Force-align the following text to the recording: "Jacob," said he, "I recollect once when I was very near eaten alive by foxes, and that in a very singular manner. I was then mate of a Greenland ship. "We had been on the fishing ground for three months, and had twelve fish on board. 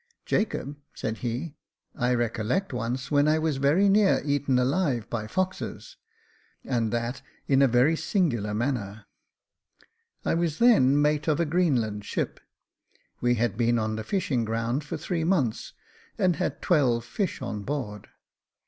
"Jacob," 0.25 0.77
said 0.95 1.19
he, 1.19 1.53
"I 1.95 2.15
recollect 2.15 2.73
once 2.73 3.11
when 3.11 3.27
I 3.27 3.37
was 3.37 3.57
very 3.57 3.87
near 3.87 4.19
eaten 4.25 4.57
alive 4.57 5.07
by 5.11 5.27
foxes, 5.27 5.95
and 6.63 6.91
that 6.91 7.21
in 7.47 7.61
a 7.61 7.67
very 7.67 7.95
singular 7.95 8.55
manner. 8.55 9.05
I 10.25 10.33
was 10.33 10.57
then 10.57 10.99
mate 10.99 11.27
of 11.27 11.39
a 11.39 11.45
Greenland 11.45 12.03
ship. 12.03 12.39
"We 13.19 13.35
had 13.35 13.55
been 13.55 13.77
on 13.77 13.95
the 13.95 14.03
fishing 14.03 14.43
ground 14.43 14.83
for 14.83 14.97
three 14.97 15.23
months, 15.23 15.73
and 16.17 16.37
had 16.37 16.63
twelve 16.63 17.05
fish 17.05 17.39
on 17.39 17.61
board. 17.61 18.07